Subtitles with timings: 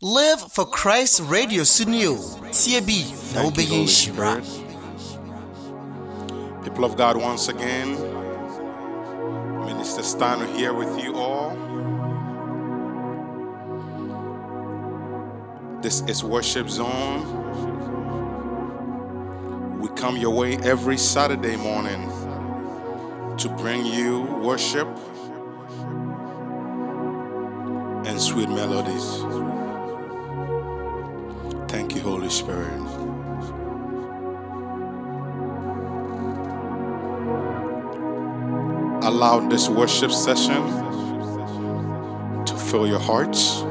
[0.00, 2.14] Live for Christ Radio Sunio.
[2.54, 4.44] TB na Thank you, wobɛyɛ Holy nhyira.
[4.44, 4.46] Spirit.
[6.62, 7.98] People of God, once again,
[9.66, 11.50] Minister Stano here with you all.
[15.82, 17.26] This is Worship Zone.
[19.80, 22.08] We come your way every Saturday morning
[23.38, 24.86] to bring you worship
[28.06, 29.24] and sweet melodies.
[31.68, 32.80] Thank you, Holy Spirit.
[39.04, 40.62] Allow this worship session
[42.46, 43.64] to fill your hearts.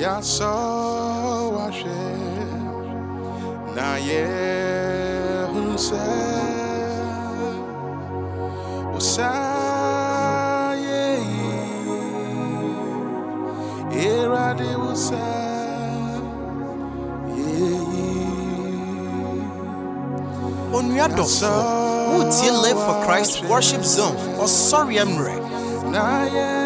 [0.00, 0.54] yasọ
[1.54, 2.04] wahwẹ
[3.76, 4.24] na yẹ
[5.52, 6.04] hunu sẹ
[8.96, 9.51] osaye
[20.82, 21.52] Onua dɔfo,
[22.12, 24.16] wotie Live for Christ Worship Zone.
[24.42, 25.36] Ɔsɔre mmerɛ.
[25.92, 26.62] na yɛ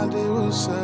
[0.00, 0.80] Awurade wo sa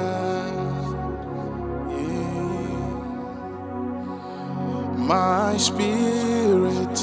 [5.09, 6.99] My spirit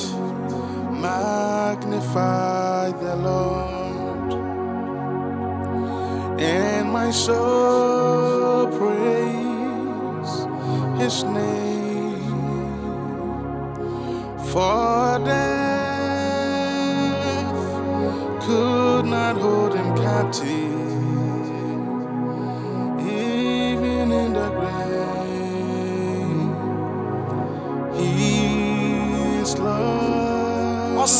[1.02, 4.34] magnify the Lord.
[6.38, 10.36] And my soul praise
[11.02, 12.22] his name.
[14.52, 16.54] For death
[18.46, 20.53] could not hold him captive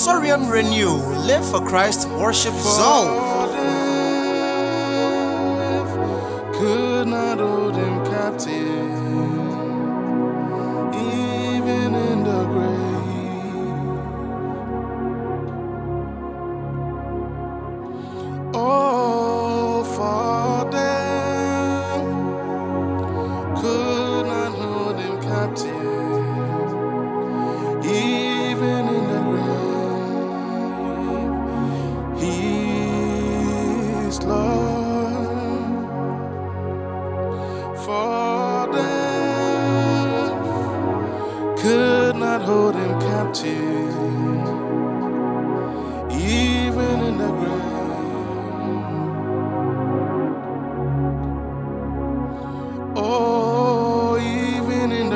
[0.06, 0.96] Lord Ɔsɔre mmerɛ ni o.
[1.28, 3.12] Live for Christ Worship Zone.
[6.54, 8.93] could not hold him captive,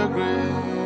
[0.10, 0.77] even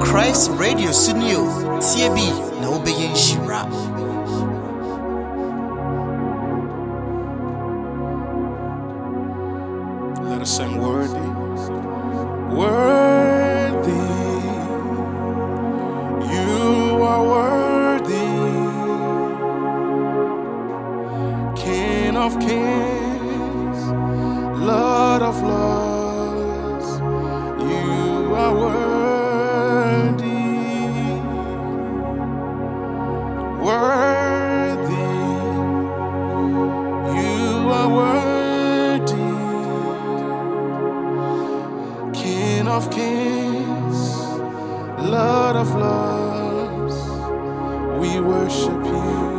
[0.00, 1.44] Christ Radio Sunio.
[2.60, 3.60] Na wobɛyɛ nhyira.
[10.28, 11.28] Let us sing worthy.
[12.54, 14.06] Worthy.
[16.32, 18.30] You are worthy.
[21.60, 22.77] King of kings,
[42.68, 43.98] Of kings,
[45.00, 46.96] Lord of lords,
[47.98, 49.37] we worship you.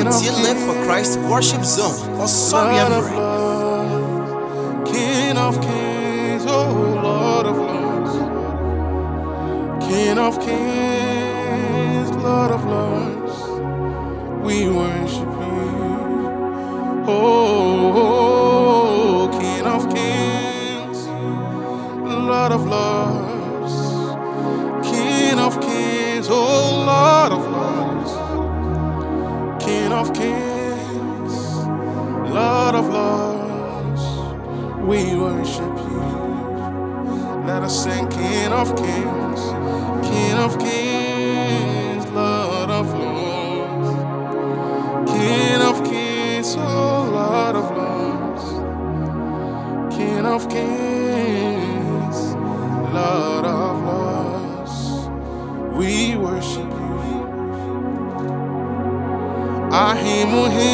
[0.00, 0.76] Of wotie Live for
[1.30, 2.20] Worship Zone.
[2.20, 3.12] Of mmerɛ.
[4.86, 8.12] King of kings, oh Lord of lords,
[9.86, 13.36] King of kings, Lord of lords,
[14.44, 15.66] we worship you.
[17.06, 18.08] Oh,
[19.38, 21.00] King of kings,
[22.30, 23.13] Lord of lords,
[30.04, 31.34] of kings,
[32.38, 34.02] Lord of lords,
[34.88, 36.02] we worship you.
[37.46, 39.40] Let us sing King of kings,
[40.06, 43.90] King of kings, Lord of lords,
[45.10, 48.44] King of kings, oh Lord of lords,
[49.96, 52.34] King of kings,
[52.92, 53.33] Lord
[59.94, 60.73] Ahimuhim,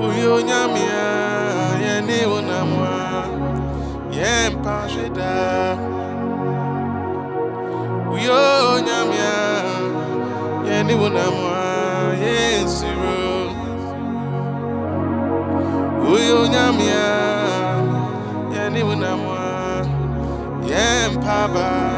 [0.00, 1.04] Uyo nyamia,
[1.86, 3.24] yani unamwa,
[4.12, 5.76] yempa shida.
[8.12, 9.62] Uyo nyamia,
[10.70, 11.58] yani unamwa,
[12.22, 13.52] yensuro.
[16.14, 17.08] Uyo nyamia,
[18.82, 19.86] unamwa,
[20.70, 21.97] yempaba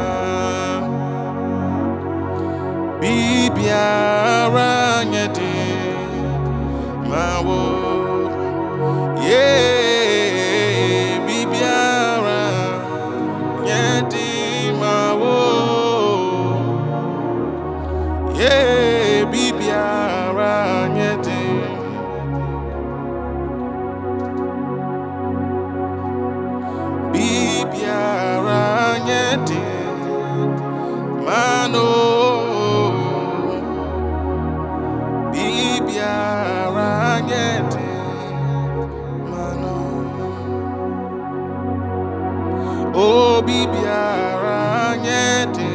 [45.41, 45.69] nyedi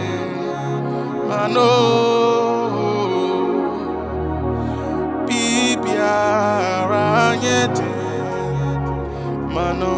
[1.28, 1.70] mano
[5.66, 7.90] bibiara nyedi
[9.54, 9.94] mano.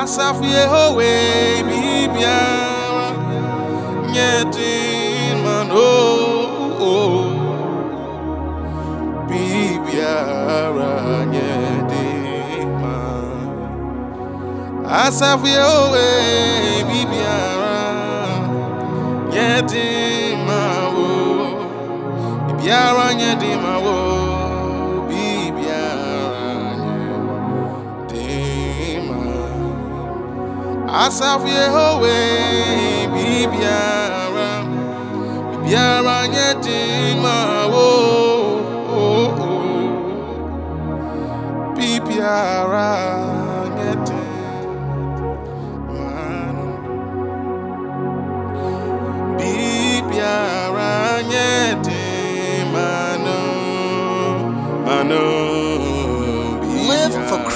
[0.00, 1.12] Asafu yehowe
[1.68, 3.10] bibiara
[4.12, 4.74] nyedi
[5.44, 5.88] mano.
[9.28, 10.92] Bibiara
[11.32, 12.06] nyedi
[12.80, 12.96] ma
[15.04, 16.06] asafu yehowe
[16.88, 17.53] bibiara
[19.54, 20.62] nyedi ma
[20.94, 21.08] wo
[22.46, 23.98] bibiara nyedi ma wo
[25.08, 26.54] bibiara
[28.10, 29.20] nyedi ma
[31.04, 32.18] Asafo Yehowe
[33.14, 34.50] bibiara
[35.50, 37.36] bibiara nye dima
[37.72, 37.88] wo
[41.76, 43.23] bibiara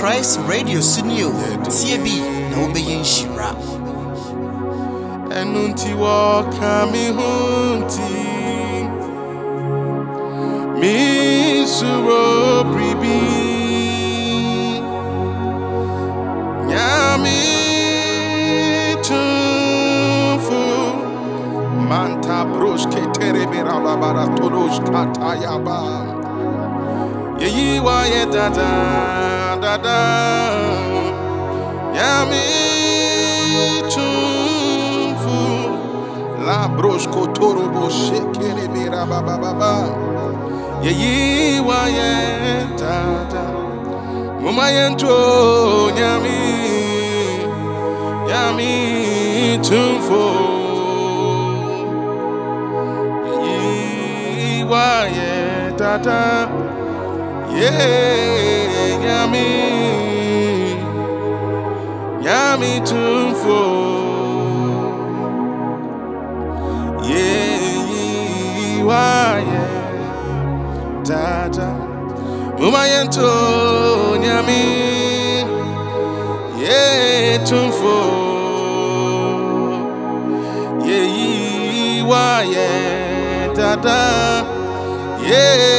[0.09, 1.29] Christ Radio Sunio.
[1.69, 2.17] Tie bi
[2.51, 3.51] na wobɛyɛ nhyira.
[5.39, 8.11] ẹnu tí wọ́n ka mi hùn tí
[10.81, 10.95] mi
[11.75, 13.19] sùrọ̀ bìbí
[16.69, 17.39] nyàmí
[19.07, 19.31] tún
[20.45, 20.93] fún
[21.89, 22.39] manta
[24.37, 26.08] toros katayaba
[27.41, 28.71] yeyi wáyé dada
[29.63, 29.99] dada.
[31.95, 32.45] Nyàmí
[33.93, 35.57] tún fún
[36.47, 39.73] labros kotoro bo shekere bera bababa
[40.85, 42.11] yeyi wáyé
[42.81, 43.45] dada.
[44.43, 45.15] Mo máa yẹn tó
[45.99, 46.39] nyàmí
[48.29, 48.73] nyàmí
[49.67, 50.37] tún fún.
[53.47, 54.65] Yeyi
[57.59, 59.49] wáyé dada ye nyami
[62.23, 63.61] nyami tumfo
[67.09, 69.67] ye waye
[71.09, 71.69] dada
[72.59, 73.31] mumayento
[74.23, 74.63] nyami
[76.63, 77.99] ye tumfo
[80.87, 81.01] ye
[82.11, 82.69] waye
[83.57, 84.01] dada
[85.31, 85.78] ye nyami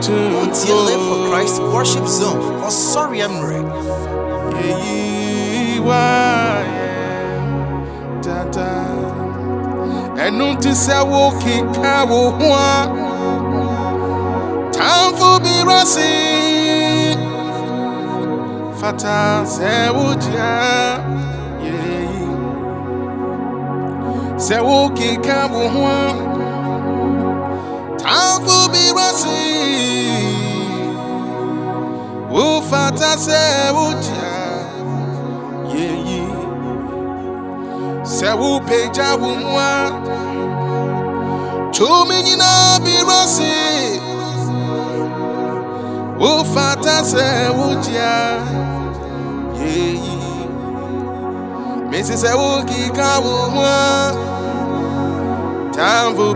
[0.00, 2.38] nyami Wotie Live for Christ Worship Zone.
[2.62, 3.58] Oh, Ɔsɔre mmerɛ.
[4.62, 6.90] Yeyi wáyé
[8.22, 8.70] dada.
[10.24, 12.06] Ẹnu ti sẹ́ wo kíkà.
[18.80, 20.08] Fata sẹ́ wo.
[24.46, 25.38] Sẹ́ wo kíkà
[32.34, 32.48] Wo
[33.26, 34.34] sẹ́ wo jìá.
[35.74, 36.20] Yeyi.
[38.16, 39.70] Sẹ́ wo pèjà wò hùwà.
[41.74, 43.54] Tumi nyinaa bi rọ́ọ̀sì.
[46.20, 48.14] Wo fata sẹ́ wo jìá.
[49.60, 50.14] Yeyi.
[51.90, 53.78] Mesi sẹ́ wo kíkà wò hùwà.
[55.76, 56.26] Tàǹfù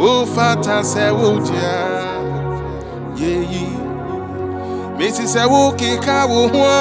[0.00, 0.24] bí rọ́ọ̀sì.
[0.24, 1.78] Wo fata sẹ́ wo jìá.
[3.20, 3.64] Yeyi.
[4.98, 6.80] Mesi sẹ́ wo kíkà wò hùwà.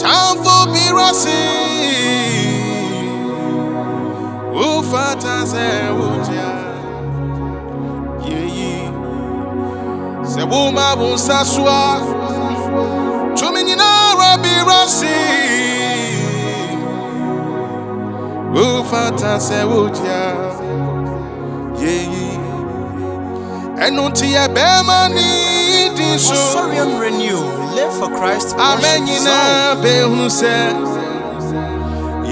[0.00, 1.40] Tàǹfù bí rọ́ọ̀sì.
[4.56, 6.50] Wo fata sẹ́ wo jìá.
[8.28, 8.72] Yeyi.
[10.32, 11.84] Sẹ́ wo ma wo nsa so a.
[13.36, 14.08] Tumi nyinaa
[14.42, 15.16] bi rọ́ọ̀sì.
[18.54, 19.62] Wo fata sẹ́
[21.84, 21.90] wo jìá.
[21.90, 22.38] Yeyi.
[23.84, 25.28] ɛno nti yɛbɛma ne
[25.96, 27.40] din so Osorium Renew.
[27.76, 28.48] Live for Christ.
[28.50, 29.04] Zone.
[29.06, 29.74] nyinaa
[30.40, 30.54] sɛ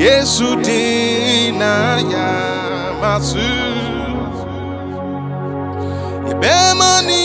[0.03, 1.73] yesu din na
[2.13, 3.39] yɛama so
[6.29, 7.23] yɛbɛma ne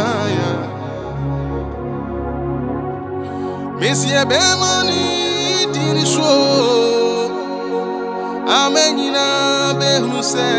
[3.91, 4.99] mesi yɛbɛma ne
[5.73, 6.29] din so
[8.59, 10.49] ama nyinaa bɛhu sɛ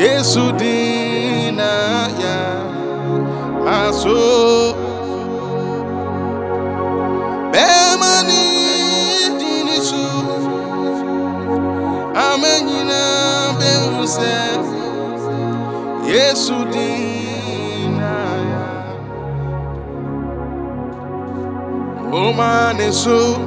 [0.00, 1.72] yesu din na
[2.22, 2.36] yɛ
[3.64, 4.18] maso
[7.52, 8.42] bɛma ne
[9.40, 10.02] din so
[12.28, 14.32] ama nyinaa bɛhu sɛ
[16.12, 17.19] yesu din
[22.12, 23.46] Oma ne so.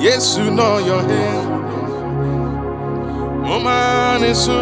[0.00, 1.48] Yesu no your hand
[3.46, 4.58] Oma ne so.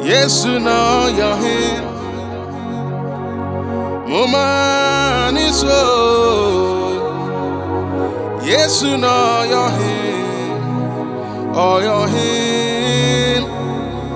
[0.00, 1.86] Yesu no your hand
[4.12, 5.76] Oma ne so.
[8.42, 13.44] Yesu no your hand Oh your hand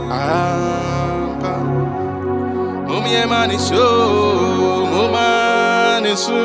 [0.09, 1.63] Ampa ah,
[2.89, 3.59] Mumye mani
[4.91, 6.41] so, mumani so.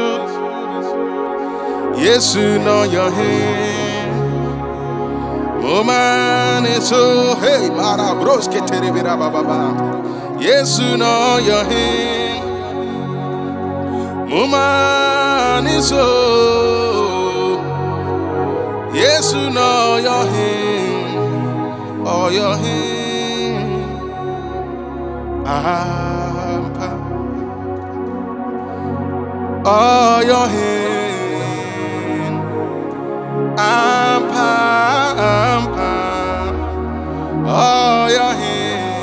[1.97, 4.13] Yesu know your hand.
[5.61, 9.59] Mumani so, hey, mara bros ke terebira baba ba.
[10.39, 12.43] Yesu know your hand.
[14.29, 16.03] Mumani so.
[18.93, 19.49] Yesu
[20.03, 22.07] your hand.
[22.07, 23.81] Oh your hand.
[25.47, 26.14] Ah, ah, ah.
[29.67, 31.55] Oh, your hand.
[33.57, 34.51] Ampa,
[35.17, 35.93] ampa.
[37.47, 38.93] Oh, your hand.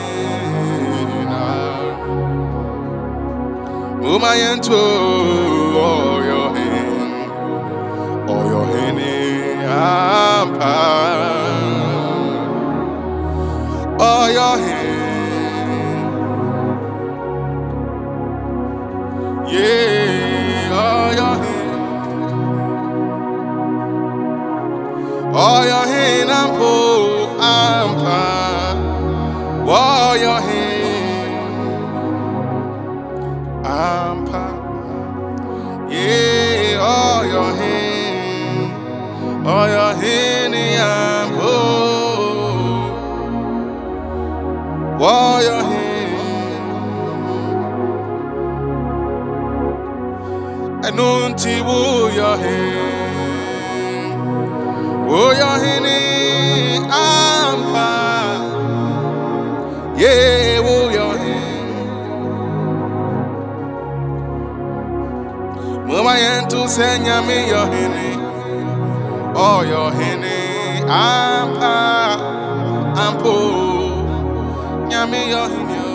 [4.02, 4.82] Umayanto.
[5.76, 7.30] Oh, your hand.
[8.30, 9.00] Oh, your hand.
[9.66, 10.76] Ampa.
[13.98, 14.71] Oh, your hand.
[25.44, 26.91] Oh your hand, I'm poor,
[67.52, 68.08] yọ hin ní
[69.34, 70.36] ọ yọ hin ní
[71.04, 71.74] àmpa
[73.04, 73.34] àmpo
[74.90, 75.92] nyàmí yọ hin ní o.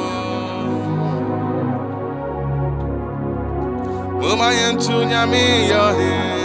[4.32, 6.38] Uma yentu nyami yohin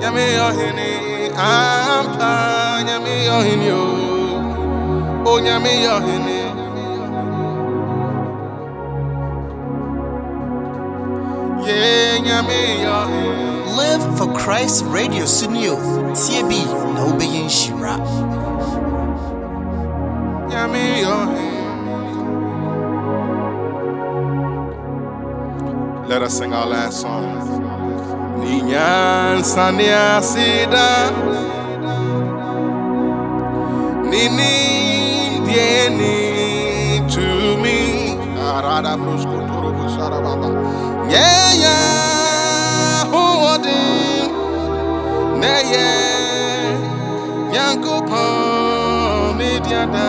[0.00, 0.88] Nyami yohini
[1.36, 3.82] ampa Nyami yohin yo
[5.24, 6.40] O oh, nyami yohini
[11.66, 12.00] Yeah
[13.76, 15.76] Live for Christ Radio Sunio.
[16.12, 16.50] TB
[16.94, 17.96] na ubeyin shira.
[20.50, 21.50] Nyami yohin
[26.08, 27.59] Let us sing our last song.
[28.40, 31.10] Ninyan sania sida
[34.10, 34.54] Nini
[35.46, 36.16] dieni
[37.12, 37.78] to me.
[38.40, 40.48] Arada brusko toro busara baba
[41.12, 44.30] Yeah yeah odin
[45.40, 50.08] Ne yeah Yanko pon diada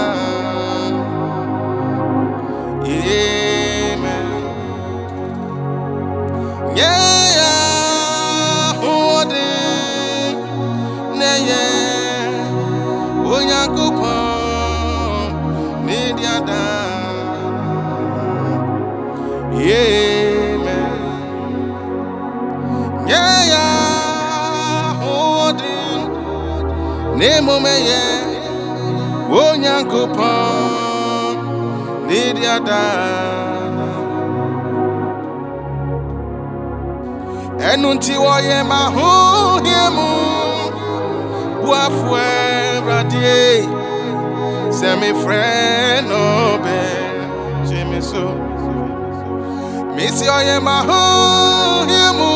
[27.21, 28.03] n'emume ya
[29.43, 30.31] onye nkụpọ
[32.07, 32.81] n'ịdị ada
[37.69, 39.09] ẹnu ntiwọ yẹ ma hụ
[39.65, 40.09] hie mu
[41.63, 43.41] bụ afọ ẹradie
[44.77, 45.47] sẹmi frẹ
[46.09, 46.79] n'ọbẹ
[47.67, 48.23] jimi so
[50.67, 51.01] ma hụ
[51.89, 52.31] hie mu.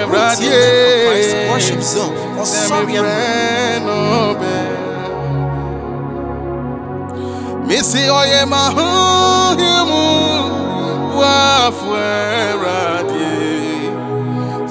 [0.00, 0.56] Ẹwurade
[1.06, 2.14] Christ Worship Zone
[3.86, 4.58] n'ọbẹ
[7.68, 10.04] misi ọyẹ máa hún yẹ mú
[11.14, 11.88] buafu
[12.44, 13.30] ẹwurade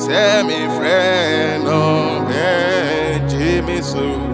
[0.03, 1.79] sẹ́mi fẹ́ nọ
[2.27, 4.29] bẹ́ẹ̀ jí mi so.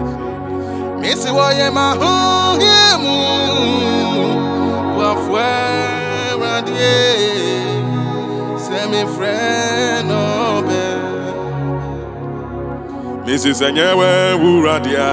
[14.84, 15.12] Díà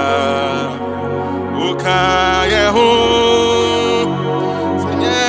[1.66, 2.00] ó ká
[2.52, 2.88] yẹ hó.
[4.82, 5.22] Sẹ́yẹ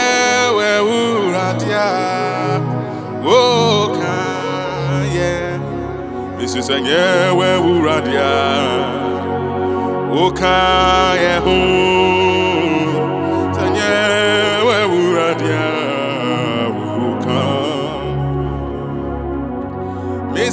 [0.58, 1.88] wẹ́ wúra díà
[3.25, 3.41] ó
[3.99, 4.17] ká
[5.17, 5.34] yẹ.
[6.38, 6.62] Mrs.
[6.67, 7.05] Sanye
[7.38, 8.31] we wuradia
[10.23, 10.58] Oka
[11.23, 11.34] ye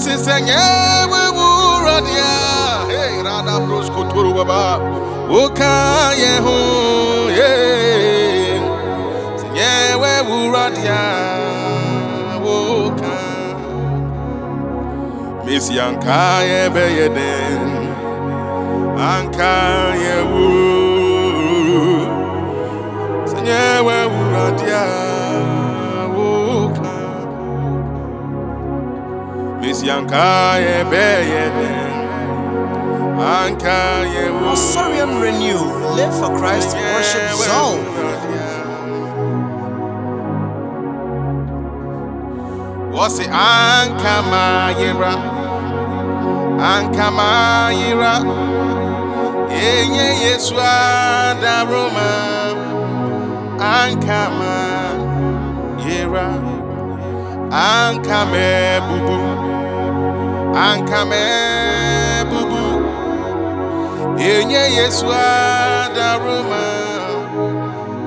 [0.02, 0.24] Mrs.
[0.26, 0.62] Sanye
[1.12, 2.30] we wuradia
[2.90, 4.80] Hey rada bros kotoro baba.
[5.30, 6.56] Oka ye ho
[7.38, 8.62] Yeah.
[9.38, 11.02] Sanye we wuradia
[12.42, 13.16] Oka
[15.44, 17.70] Missy Ankaye Beyeden
[18.98, 20.46] Ankaye Wu.
[23.30, 25.11] Senyewe Wuradia Wuka
[29.72, 31.92] Missy Ankaye Beyeden
[33.16, 35.64] Ankaye Wu or sorry I'm renew.
[35.96, 37.84] Live for Christ Worship Senyewe Zone.
[37.94, 38.48] Wuradia.
[42.92, 45.14] Wasi Ankama Yira
[46.72, 48.14] Ankama Yira
[49.48, 52.10] Enye Yesu Adaroma
[55.80, 56.28] Yira
[57.50, 59.51] Ankame Bubu
[60.54, 62.64] Ankame Bubu.
[64.20, 66.64] Enye Yesu Adaroma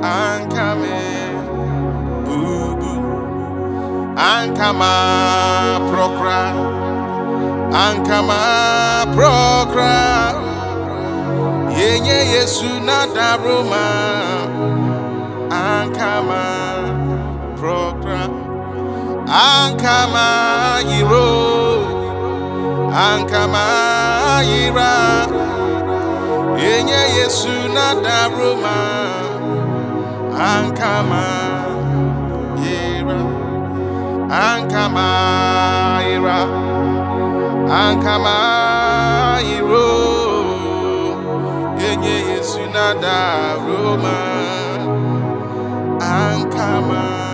[0.01, 0.99] Ankame
[2.25, 2.93] Bubu.
[4.15, 4.93] Ankama
[5.89, 6.41] Prokra.
[7.73, 8.41] Ankama
[9.15, 10.33] Prokra.
[11.77, 13.85] Yenye Yesu Nadaruma.
[15.49, 16.43] Ankama
[17.57, 18.29] Prokra.
[19.27, 20.27] Ankama
[20.87, 21.64] Yiro
[22.95, 25.27] Ankama Yira
[26.57, 28.77] Yenye Yesu Nadaruma
[30.31, 31.25] Ankama
[32.63, 33.19] Yira
[34.31, 35.07] Ankama
[36.07, 36.39] Ira
[37.83, 38.37] Ankama
[39.43, 39.91] Iro
[41.77, 44.17] Enye Yesu nada Roma
[45.99, 47.24] Ankama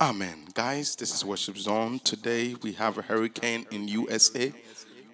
[0.00, 0.44] Amen.
[0.54, 1.98] Guys, this is Worship Zone.
[1.98, 4.52] Today we have a hurricane in USA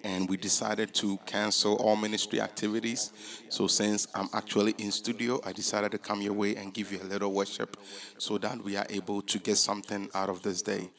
[0.03, 3.11] and we decided to cancel all ministry activities.
[3.49, 6.99] So since I'm actually in studio, I decided to come your way and give you
[7.01, 7.77] a little worship
[8.19, 10.91] so that we are able to get something out of this day.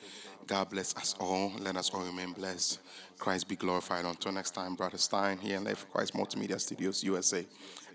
[0.49, 1.53] God bless us all.
[1.61, 2.81] Let us all remain blessed.
[3.19, 4.05] Christ be glorified.
[4.05, 7.47] Until next time, Brother Stine here in Live Christ Multimedia Studios, USA,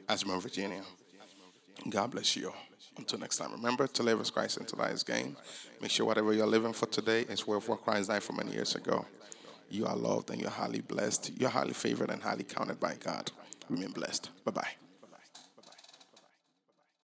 [0.07, 0.83] Ashburn, Virginia.
[1.89, 2.70] God bless you all.
[2.97, 5.35] Until next time, remember to live as Christ and to die as gain.
[5.81, 8.75] Make sure whatever you're living for today is worth what Christ died for many years
[8.75, 9.05] ago.
[9.69, 11.31] You are loved and you're highly blessed.
[11.39, 13.31] You're highly favored and highly counted by God.
[13.69, 14.29] Remain blessed.
[14.43, 14.80] Bye bye.